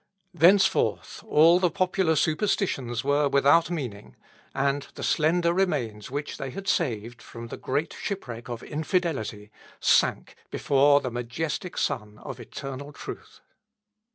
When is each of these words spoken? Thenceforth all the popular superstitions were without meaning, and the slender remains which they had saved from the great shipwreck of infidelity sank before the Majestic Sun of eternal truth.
Thenceforth 0.33 1.23
all 1.27 1.59
the 1.59 1.69
popular 1.69 2.15
superstitions 2.15 3.03
were 3.03 3.29
without 3.29 3.69
meaning, 3.69 4.15
and 4.55 4.87
the 4.95 5.03
slender 5.03 5.53
remains 5.53 6.09
which 6.09 6.37
they 6.37 6.49
had 6.49 6.67
saved 6.67 7.21
from 7.21 7.49
the 7.49 7.55
great 7.57 7.93
shipwreck 8.01 8.49
of 8.49 8.63
infidelity 8.63 9.51
sank 9.79 10.35
before 10.49 11.01
the 11.01 11.11
Majestic 11.11 11.77
Sun 11.77 12.17
of 12.17 12.39
eternal 12.39 12.91
truth. 12.91 13.41